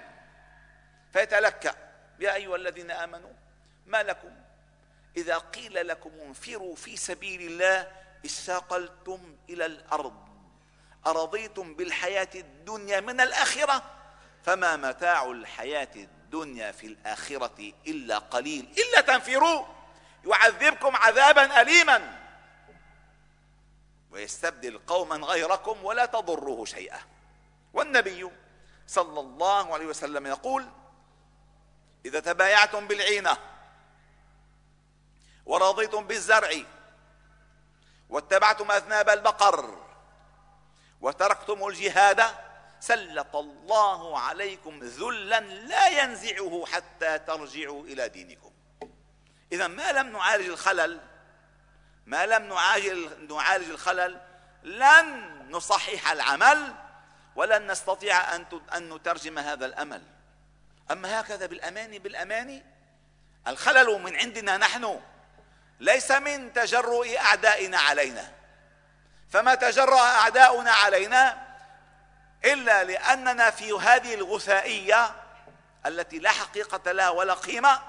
فيتلكأ. 1.13 1.75
يا 2.19 2.35
أيها 2.35 2.55
الذين 2.55 2.91
آمنوا 2.91 3.33
ما 3.85 4.03
لكم؟ 4.03 4.35
إذا 5.17 5.37
قيل 5.37 5.87
لكم 5.87 6.11
انفروا 6.27 6.75
في 6.75 6.97
سبيل 6.97 7.41
الله 7.41 8.00
استاقلتم 8.25 9.37
إلى 9.49 9.65
الأرض 9.65 10.27
أرضيتم 11.07 11.75
بالحياة 11.75 12.29
الدنيا 12.35 12.99
من 12.99 13.21
الآخرة؟ 13.21 13.83
فما 14.43 14.75
متاع 14.75 15.31
الحياة 15.31 15.89
الدنيا 15.95 16.71
في 16.71 16.87
الآخرة 16.87 17.73
إلا 17.87 18.17
قليل. 18.17 18.73
إلا 18.77 19.01
تنفروا 19.01 19.65
يعذبكم 20.25 20.95
عذابا 20.95 21.61
أليما. 21.61 22.21
ويستبدل 24.11 24.77
قوما 24.87 25.15
غيركم 25.15 25.85
ولا 25.85 26.05
تضروه 26.05 26.65
شيئا. 26.65 26.99
والنبي 27.73 28.29
صلى 28.87 29.19
الله 29.19 29.73
عليه 29.73 29.85
وسلم 29.85 30.27
يقول 30.27 30.65
إذا 32.05 32.19
تبايعتم 32.19 32.87
بالعينة 32.87 33.37
ورضيتم 35.45 36.07
بالزرع 36.07 36.51
واتبعتم 38.11 38.71
أذناب 38.71 39.09
البقر 39.09 39.77
وتركتم 41.01 41.67
الجهاد 41.67 42.23
سلط 42.79 43.35
الله 43.35 44.19
عليكم 44.19 44.79
ذلا 44.79 45.39
لا 45.39 45.87
ينزعه 45.87 46.63
حتى 46.71 47.19
ترجعوا 47.19 47.83
إلى 47.83 48.09
دينكم. 48.09 48.51
إذا 49.51 49.67
ما 49.67 49.91
لم 49.91 50.07
نعالج 50.07 50.49
الخلل 50.49 50.99
ما 52.05 52.25
لم 52.25 52.43
نعالج 52.43 53.31
نعالج 53.31 53.69
الخلل 53.69 54.21
لن 54.63 55.31
نصحح 55.49 56.11
العمل 56.11 56.73
ولن 57.35 57.71
نستطيع 57.71 58.35
أن 58.35 58.45
أن 58.75 58.93
نترجم 58.93 59.39
هذا 59.39 59.65
الأمل. 59.65 60.01
أما 60.91 61.19
هكذا 61.19 61.45
بالأمان 61.45 61.97
بالأمان 61.97 62.63
الخلل 63.47 64.01
من 64.01 64.15
عندنا 64.15 64.57
نحن 64.57 65.01
ليس 65.81 66.11
من 66.11 66.53
تجرؤ 66.53 67.17
أعدائنا 67.17 67.77
علينا. 67.77 68.31
فما 69.29 69.55
تجرأ 69.55 69.99
أعداؤنا 69.99 70.71
علينا 70.71 71.47
إلا 72.45 72.83
لأننا 72.83 73.49
في 73.49 73.71
هذه 73.71 74.13
الغثائية 74.13 75.11
التي 75.85 76.19
لا 76.19 76.29
حقيقة 76.29 76.91
لها 76.91 77.09
ولا 77.09 77.33
قيمة 77.33 77.81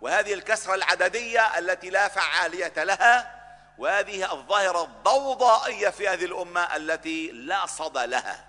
وهذه 0.00 0.34
الكسرة 0.34 0.74
العددية 0.74 1.58
التي 1.58 1.90
لا 1.90 2.08
فعالية 2.08 2.84
لها 2.84 3.38
وهذه 3.78 4.32
الظاهرة 4.32 4.84
الضوضائية 4.84 5.88
في 5.88 6.08
هذه 6.08 6.24
الأمة 6.24 6.76
التي 6.76 7.30
لا 7.30 7.66
صدى 7.66 8.06
لها. 8.06 8.44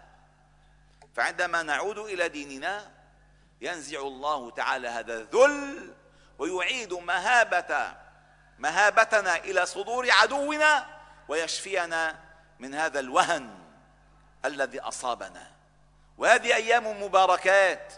فعندما 1.16 1.64
نعود 1.64 1.98
إلى 1.98 2.30
ديننا 2.30 2.92
ينزع 3.62 4.00
الله 4.00 4.52
تعالى 4.52 4.88
هذا 4.88 5.14
الذل 5.14 5.94
ويعيد 6.40 6.94
مهابة 6.94 7.94
مهابتنا 8.60 9.36
إلى 9.36 9.66
صدور 9.66 10.12
عدونا 10.12 10.86
ويشفينا 11.28 12.20
من 12.60 12.76
هذا 12.76 13.00
الوهن 13.00 13.60
الذي 14.46 14.80
أصابنا. 14.80 15.52
وهذه 16.18 16.56
أيام 16.56 17.04
مباركات. 17.04 17.94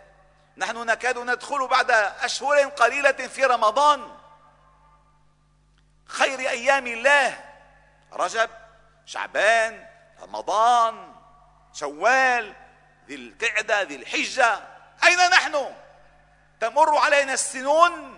نحن 0.57 0.85
نكاد 0.85 1.17
ندخل 1.17 1.67
بعد 1.67 1.91
أشهر 1.91 2.63
قليلة 2.65 3.11
في 3.11 3.45
رمضان. 3.45 4.17
خير 6.05 6.39
أيام 6.39 6.87
الله. 6.87 7.43
رجب 8.13 8.49
شعبان 9.05 9.87
رمضان 10.21 11.13
شوال 11.73 12.53
ذي 13.07 13.15
القعدة 13.15 13.81
ذي 13.81 13.95
الحجة. 13.95 14.59
أين 15.03 15.29
نحن؟ 15.29 15.73
تمر 16.59 16.97
علينا 16.97 17.33
السنون 17.33 18.10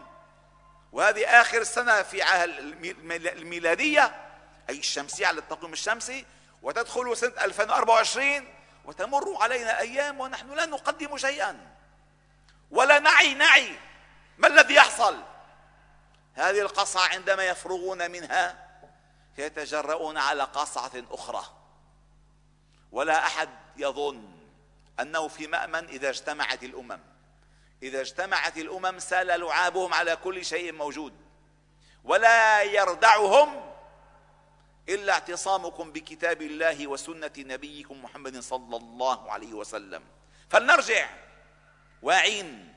وهذه 0.93 1.25
آخر 1.25 1.63
سنة 1.63 2.01
في 2.01 2.43
الميلادية 3.31 4.15
أي 4.69 4.77
الشمسية 4.77 5.27
على 5.27 5.39
التقويم 5.39 5.73
الشمسي 5.73 6.25
وتدخل 6.61 7.17
سنة 7.17 7.43
2024 7.43 8.47
وتمر 8.85 9.37
علينا 9.41 9.79
أيام 9.79 10.19
ونحن 10.19 10.53
لا 10.53 10.65
نقدم 10.65 11.17
شيئا. 11.17 11.75
ولا 12.71 12.99
نعي 12.99 13.33
نعي 13.33 13.75
ما 14.37 14.47
الذي 14.47 14.73
يحصل. 14.73 15.23
هذه 16.33 16.61
القصعة 16.61 17.07
عندما 17.07 17.43
يفرغون 17.43 18.11
منها 18.11 18.67
يتجرؤون 19.37 20.17
على 20.17 20.43
قصعة 20.43 20.91
أخرى. 21.11 21.43
ولا 22.91 23.25
أحد 23.25 23.49
يظن 23.77 24.33
أنه 24.99 25.27
في 25.27 25.47
مأمن 25.47 25.85
إذا 25.85 26.09
اجتمعت 26.09 26.63
الأمم. 26.63 27.12
إذا 27.83 28.01
اجتمعت 28.01 28.57
الأمم 28.57 28.99
سال 28.99 29.27
لعابهم 29.27 29.93
على 29.93 30.15
كل 30.15 30.45
شيء 30.45 30.71
موجود 30.71 31.13
ولا 32.03 32.61
يردعهم 32.61 33.73
إلا 34.89 35.13
اعتصامكم 35.13 35.91
بكتاب 35.91 36.41
الله 36.41 36.87
وسنة 36.87 37.31
نبيكم 37.37 38.03
محمد 38.03 38.39
صلى 38.39 38.77
الله 38.77 39.31
عليه 39.31 39.53
وسلم. 39.53 40.03
فلنرجع 40.49 41.09
واعين 42.01 42.73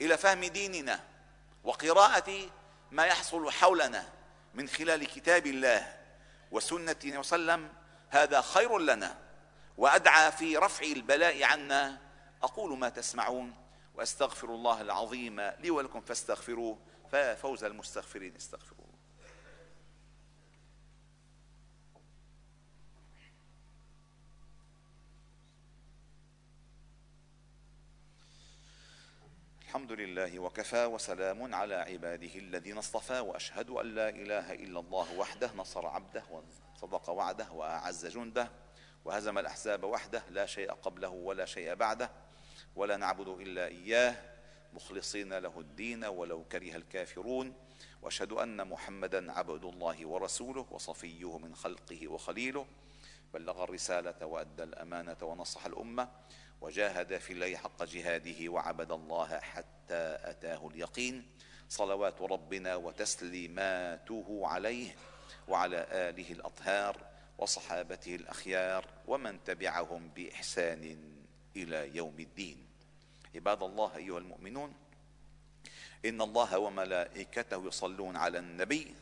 إلى 0.00 0.16
فهم 0.16 0.44
ديننا 0.44 1.00
وقراءة 1.64 2.48
ما 2.90 3.04
يحصل 3.06 3.50
حولنا 3.50 4.04
من 4.54 4.68
خلال 4.68 5.06
كتاب 5.06 5.46
الله 5.46 5.96
وسنة 6.50 6.96
وسلم. 7.04 7.72
هذا 8.10 8.40
خير 8.40 8.78
لنا 8.78 9.18
وأدعى 9.78 10.32
في 10.32 10.56
رفع 10.56 10.86
البلاء 10.86 11.42
عنا. 11.42 11.98
أقول 12.42 12.78
ما 12.78 12.88
تسمعون. 12.88 13.63
واستغفر 13.94 14.54
الله 14.54 14.80
العظيم 14.80 15.40
لي 15.40 15.70
ولكم 15.70 16.00
فاستغفروه 16.00 16.78
ففوز 17.10 17.64
المستغفرين 17.64 18.36
استغفروه. 18.36 18.84
الحمد 29.62 29.92
لله 29.92 30.38
وكفى 30.38 30.84
وسلام 30.84 31.54
على 31.54 31.74
عباده 31.74 32.34
الذين 32.34 32.78
اصطفى 32.78 33.20
وأشهد 33.20 33.70
أن 33.70 33.94
لا 33.94 34.08
إله 34.08 34.52
إلا 34.52 34.80
الله 34.80 35.18
وحده 35.18 35.50
نصر 35.56 35.86
عبده 35.86 36.24
وصدق 36.74 37.10
وعده 37.10 37.52
وأعز 37.52 38.06
جنده 38.06 38.50
وهزم 39.04 39.38
الأحزاب 39.38 39.84
وحده 39.84 40.22
لا 40.30 40.46
شيء 40.46 40.72
قبله 40.72 41.08
ولا 41.08 41.44
شيء 41.44 41.74
بعده. 41.74 42.10
ولا 42.76 42.96
نعبد 42.96 43.28
إلا 43.28 43.66
إياه. 43.66 44.16
مخلصين 44.72 45.32
له 45.38 45.60
الدين 45.60 46.04
ولو 46.04 46.44
كره 46.44 46.76
الكافرون. 46.76 47.54
وأشهد 48.02 48.32
أن 48.32 48.68
محمدا 48.68 49.32
عبد 49.32 49.64
الله 49.64 50.06
ورسوله 50.06 50.66
وصفيه 50.70 51.38
من 51.38 51.54
خلقه 51.54 52.08
وخليله. 52.08 52.66
بلغ 53.34 53.64
الرسالة 53.64 54.26
وأدى 54.26 54.62
الأمانة 54.62 55.16
ونصح 55.22 55.66
الأمة. 55.66 56.08
وجاهد 56.60 57.18
في 57.18 57.32
الله 57.32 57.56
حق 57.56 57.84
جهاده 57.84 58.48
وعبد 58.48 58.92
الله 58.92 59.38
حتى 59.40 60.18
أتاه 60.24 60.68
اليقين. 60.68 61.26
صلوات 61.68 62.22
ربنا 62.22 62.76
وتسليماته 62.76 64.42
عليه 64.44 64.96
وعلى 65.48 65.86
آله 65.90 66.32
الأطهار 66.32 66.96
وصحابته 67.38 68.14
الأخيار 68.14 68.84
ومن 69.06 69.44
تبعهم 69.44 70.08
بإحسان 70.08 71.13
إلى 71.56 71.96
يوم 71.96 72.14
الدين. 72.18 72.66
عباد 73.34 73.62
الله 73.62 73.96
أيها 73.96 74.18
المؤمنون 74.18 74.74
إن 76.04 76.20
الله 76.20 76.58
وملائكته 76.58 77.66
يصلون 77.66 78.16
على 78.16 78.38
النبي. 78.38 78.94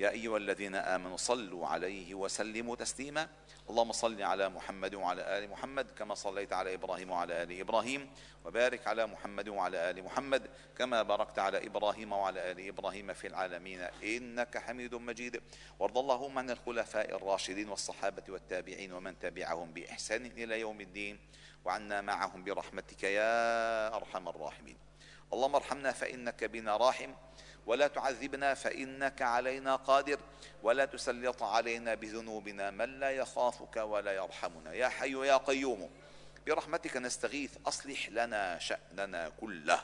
يا 0.00 0.10
أيها 0.10 0.36
الذين 0.36 0.74
آمنوا 0.74 1.16
صلوا 1.16 1.66
عليه 1.66 2.14
وسلموا 2.14 2.76
تسليما. 2.76 3.28
اللهم 3.70 3.92
صل 3.92 4.22
على 4.22 4.48
محمد 4.48 4.94
وعلى 4.94 5.38
آل 5.38 5.50
محمد 5.50 5.90
كما 5.98 6.14
صليت 6.14 6.52
على 6.52 6.74
إبراهيم 6.74 7.10
وعلى 7.10 7.42
آل 7.42 7.60
إبراهيم 7.60 8.10
وبارك 8.44 8.88
على 8.88 9.06
محمد 9.06 9.48
وعلى 9.48 9.90
آل 9.90 10.04
محمد 10.04 10.50
كما 10.78 11.02
باركت 11.02 11.38
على 11.38 11.66
إبراهيم 11.66 12.12
وعلى 12.12 12.50
آل 12.50 12.68
إبراهيم 12.68 13.12
في 13.12 13.26
العالمين. 13.26 13.80
إنك 14.02 14.58
حميد 14.58 14.94
مجيد. 14.94 15.40
وارض 15.78 15.98
اللهم 15.98 16.38
عن 16.38 16.50
الخلفاء 16.50 17.16
الراشدين 17.16 17.68
والصحابة 17.68 18.22
والتابعين 18.28 18.92
ومن 18.92 19.18
تبعهم 19.18 19.72
بإحسان 19.72 20.26
إلى 20.26 20.60
يوم 20.60 20.80
الدين. 20.80 21.18
وعنا 21.64 22.00
معهم 22.00 22.44
برحمتك 22.44 23.02
يا 23.02 23.96
أرحم 23.96 24.28
الراحمين. 24.28 24.76
اللهم 25.32 25.54
ارحمنا 25.54 25.92
فإنك 25.92 26.44
بنا 26.44 26.76
راحم 26.76 27.14
ولا 27.66 27.86
تعذبنا 27.86 28.54
فإنك 28.54 29.22
علينا 29.22 29.76
قادر 29.76 30.20
ولا 30.62 30.84
تسلط 30.84 31.42
علينا 31.42 31.94
بذنوبنا 31.94 32.70
من 32.70 33.00
لا 33.00 33.10
يخافك 33.10 33.76
ولا 33.76 34.12
يرحمنا. 34.12 34.72
يا 34.72 34.88
حي 34.88 35.12
يا 35.12 35.36
قيوم 35.36 35.90
برحمتك 36.46 36.96
نستغيث 36.96 37.56
أصلح 37.66 38.08
لنا 38.08 38.58
شأننا 38.58 39.28
كله 39.40 39.80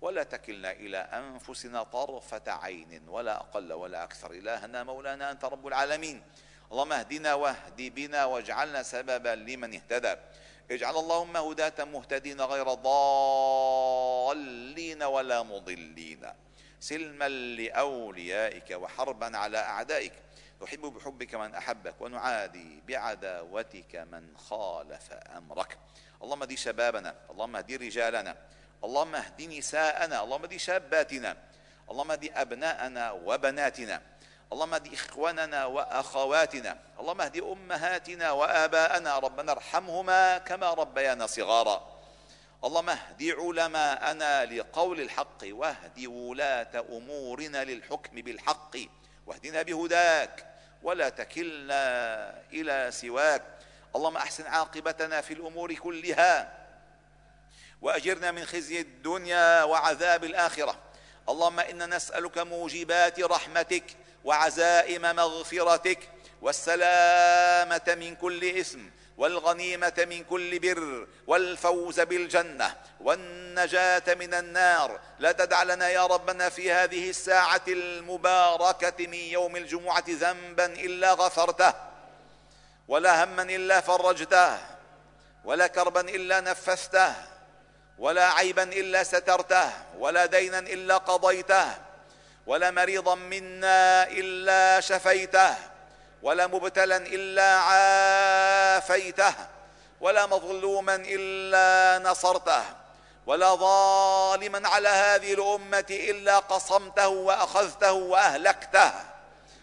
ولا 0.00 0.22
تكلنا 0.22 0.72
إلى 0.72 0.98
أنفسنا 0.98 1.82
طرفة 1.82 2.52
عين 2.52 3.08
ولا 3.08 3.36
أقل 3.36 3.72
ولا 3.72 4.04
أكثر. 4.04 4.30
إلهنا 4.30 4.84
مولانا 4.84 5.30
أنت 5.30 5.44
رب 5.44 5.66
العالمين. 5.66 6.22
اللهم 6.72 6.92
اهدنا 6.92 7.34
واهد 7.34 7.76
بنا 7.76 8.24
واجعلنا 8.24 8.82
سببا 8.82 9.34
لمن 9.34 9.74
اهتدى. 9.74 10.16
اجعل 10.70 10.96
اللهم 10.96 11.36
هداة 11.36 11.84
مهتدين 11.84 12.40
غير 12.40 12.74
ضالين 13.94 15.02
ولا 15.02 15.42
مضلين. 15.42 16.32
سلما 16.80 17.28
لأوليائك 17.28 18.70
وحربا 18.70 19.36
على 19.36 19.58
أعدائك. 19.58 20.12
نحب 20.62 20.80
بحبك 20.80 21.34
من 21.34 21.54
أحبك 21.54 22.00
ونعادي 22.00 22.82
بعداوتك 22.88 23.96
من 23.96 24.36
خالف 24.36 25.12
أمرك. 25.12 25.78
اللهم 26.22 26.42
اهدي 26.42 26.56
شبابنا 26.56 27.14
اللهم 27.30 27.56
اهدي 27.56 27.76
رجالنا 27.76 28.36
اللهم 28.84 29.14
اهد 29.14 29.42
نساءنا 29.42 30.22
اللهم 30.22 30.42
اهدي 30.42 30.58
شاباتنا 30.58 31.36
اللهم 31.90 32.10
اهدي 32.10 32.32
أبناءنا 32.32 33.10
وبناتنا. 33.10 34.11
اللهم 34.52 34.74
اهد 34.74 34.92
إخواننا 34.92 35.64
وأخواتنا 35.64 36.78
اللهم 37.00 37.20
اهد 37.20 37.36
أمهاتنا 37.36 38.30
وآباءنا 38.30 39.18
ربنا 39.18 39.52
ارحمهما 39.52 40.38
كما 40.38 40.70
ربيانا 40.70 41.26
صغارا. 41.26 42.02
اللهم 42.64 42.88
اهد 42.88 43.22
علماءنا 43.38 44.44
لقول 44.44 45.00
الحق 45.00 45.38
واهد 45.44 46.06
ولاة 46.06 46.84
أمورنا 46.90 47.64
للحكم 47.64 48.16
بالحق 48.16 48.76
واهدنا 49.26 49.62
بهداك 49.62 50.46
ولا 50.82 51.08
تكلنا 51.08 51.84
إلى 52.52 52.90
سواك. 52.92 53.42
اللهم 53.96 54.16
أحسن 54.16 54.46
عاقبتنا 54.46 55.20
في 55.20 55.34
الأمور 55.34 55.74
كلها 55.74 56.58
وأجرنا 57.82 58.30
من 58.30 58.44
خزي 58.44 58.80
الدنيا 58.80 59.64
وعذاب 59.64 60.24
الآخرة. 60.24 60.78
اللهم 61.28 61.60
إنا 61.60 61.86
نسألك 61.86 62.38
موجبات 62.38 63.20
رحمتك 63.20 63.84
وعزائم 64.24 65.02
مغفرتك 65.02 65.98
والسلامة 66.42 67.96
من 68.00 68.16
كل 68.16 68.58
إثم 68.60 68.80
والغنيمة 69.18 70.06
من 70.10 70.24
كل 70.24 70.58
بر 70.58 71.06
والفوز 71.26 72.00
بالجنة 72.00 72.76
والنجاة 73.00 74.02
من 74.14 74.34
النار 74.34 75.00
لا 75.18 75.32
تدع 75.32 75.62
لنا 75.62 75.88
يا 75.88 76.06
ربنا 76.06 76.48
في 76.48 76.72
هذه 76.72 77.10
الساعة 77.10 77.62
المباركة 77.68 79.06
من 79.06 79.14
يوم 79.14 79.56
الجمعة 79.56 80.04
ذنبا 80.08 80.66
إلا 80.66 81.12
غفرته 81.12 81.74
ولا 82.88 83.24
هما 83.24 83.42
إلا 83.42 83.80
فرجته 83.80 84.58
ولا 85.44 85.66
كربا 85.66 86.00
إلا 86.00 86.40
نفثته 86.40 87.14
ولا 87.98 88.28
عيبا 88.32 88.62
إلا 88.62 89.02
سترته 89.02 89.70
ولا 89.98 90.26
دينا 90.26 90.58
إلا 90.58 90.96
قضيته 90.96 91.91
ولا 92.46 92.70
مريضا 92.70 93.14
منا 93.14 94.08
إلا 94.08 94.80
شفيته 94.80 95.54
ولا 96.22 96.46
مبتلا 96.46 96.96
إلا 96.96 97.54
عافيته 97.58 99.34
ولا 100.00 100.26
مظلوما 100.26 100.94
إلا 100.94 101.98
نصرته 102.10 102.62
ولا 103.26 103.54
ظالما 103.54 104.68
على 104.68 104.88
هذه 104.88 105.34
الأمة 105.34 105.86
إلا 105.90 106.38
قصمته 106.38 107.08
وأخذته 107.08 107.92
وأهلكته. 107.92 108.92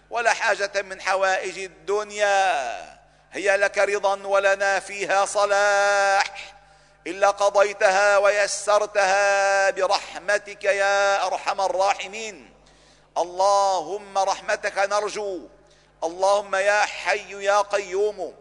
ولا 0.10 0.34
حاجة 0.34 0.82
من 0.82 1.02
حوائج 1.02 1.60
الدنيا 1.60 3.00
هي 3.32 3.58
لك 3.58 3.78
رضا 3.78 4.28
ولنا 4.28 4.80
فيها 4.80 5.26
صلاح 5.26 6.54
إلا 7.08 7.30
قضيتها 7.30 8.18
ويسرتها 8.18 9.70
برحمتك 9.70 10.63
يا 10.63 11.28
أرحم 11.28 11.62
الراحمين. 11.62 12.54
اللهم 13.17 14.17
رحمتك 14.17 14.78
نرجو. 14.78 15.39
اللهم 16.04 16.56
يا 16.56 16.82
حي 16.82 17.43
يا 17.43 17.62
قيوم. 17.62 18.36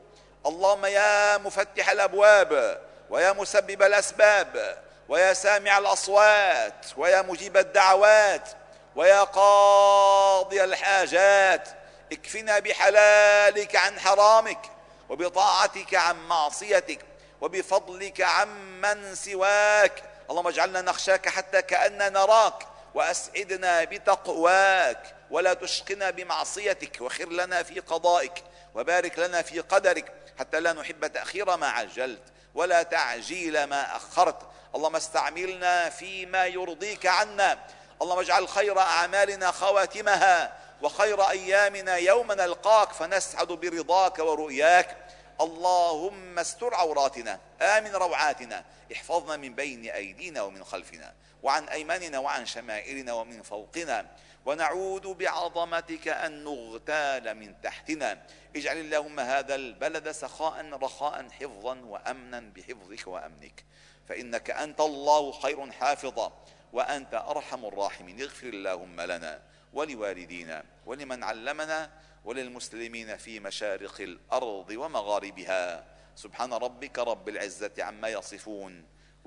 اللهم 0.47 0.87
يا 0.87 1.39
مفتح 1.39 1.91
الأبواب 1.91 2.81
ويا 3.11 3.33
مسبب 3.33 3.83
الأسباب 3.83 4.83
ويا 5.09 5.33
سامع 5.33 5.79
الأصوات 5.79 6.87
ويا 6.97 7.23
مجيب 7.23 7.57
الدعوات 7.57 8.49
ويا 8.97 9.23
قاضي 9.23 10.65
الحاجات. 10.65 11.69
اكفنا 12.13 12.59
بحلالك 12.59 13.77
عن 13.77 14.01
حرامك 14.01 14.71
وبطاعتك 15.09 15.95
عن 15.95 16.29
معصيتك 16.29 17.05
وبفضلك 17.41 18.21
عمن 18.21 19.15
سواك. 19.15 20.03
اللهم 20.31 20.49
اجعلنا 20.49 20.81
نخشاك 20.81 21.29
حتى 21.29 21.63
كأننا 21.63 22.09
نراك. 22.09 22.68
وأسعدنا 22.95 23.85
بتقواك 23.85 25.15
ولا 25.31 25.55
تشقنا 25.55 26.11
بمعصيتك 26.11 27.01
وخر 27.01 27.29
لنا 27.29 27.63
في 27.63 27.81
قضائك 27.81 28.45
وبارك 28.75 29.19
لنا 29.19 29.43
في 29.43 29.61
قدرك 29.61 30.13
حتى 30.39 30.61
لا 30.61 30.73
نحب 30.73 31.07
تأخير 31.07 31.57
ما 31.57 31.69
عجلت 31.69 32.23
ولا 32.55 32.83
تعجيل 32.83 33.65
ما 33.65 33.97
أخرت. 33.97 34.43
اللهم 34.75 34.97
استعملنا 34.97 35.91
فيما 35.91 36.47
يرضيك 36.47 37.07
عنا. 37.07 37.59
اللهم 38.03 38.19
اجعل 38.19 38.49
خير 38.49 38.79
أعمالنا 38.79 39.51
خواتمها 39.51 40.59
وخير 40.83 41.31
أيامنا 41.31 41.97
يوم 41.97 42.33
نلقاك 42.33 42.93
فنسعد 42.93 43.47
برضاك 43.47 44.19
ورؤياك. 44.19 44.97
اللهم 45.41 46.39
استر 46.39 46.75
عوراتنا 46.75 47.41
آمن 47.63 47.97
روعاتنا 47.97 48.65
احفظنا 48.93 49.37
من 49.37 49.55
بين 49.55 49.91
أيدينا 49.91 50.43
ومن 50.43 50.65
خلفنا. 50.65 51.15
وعن 51.43 51.69
أيماننا 51.69 52.19
وعن 52.19 52.47
شمائلنا 52.47 53.13
ومن 53.13 53.43
فوقنا. 53.43 54.07
ونعوذ 54.47 55.15
بعظمتك 55.15 56.09
أن 56.09 56.45
نغتال 56.45 57.35
من 57.35 57.61
تحتنا. 57.61 58.23
اجعل 58.57 58.77
اللهم 58.77 59.21
هذا 59.21 59.55
البلد 59.55 60.11
سخاء 60.11 60.71
رخاء 60.73 61.29
حفظا 61.29 61.81
وامنا 61.81 62.41
بحفظك 62.41 63.07
وأمنك. 63.07 63.65
فإنك 64.09 64.51
أنت 64.51 64.81
الله 64.81 65.33
خير 65.33 65.73
حافظا 65.73 66.33
وأنت 66.73 67.15
أرحم 67.15 67.65
الراحمين. 67.65 68.21
اغفر 68.21 68.47
اللهم 68.49 69.01
لنا 69.01 69.43
ولوالدينا 69.73 70.65
ولمن 70.87 71.25
علمنا 71.25 71.91
وللمسلمين 72.25 73.17
في 73.17 73.41
مشارق 73.41 74.01
الأرض 74.01 74.71
ومغاربها. 74.71 75.85
سبحان 76.17 76.53
ربك 76.53 76.99
رب 76.99 77.29
العزة 77.29 77.73
عما 77.79 78.09
يصفون. 78.09 78.85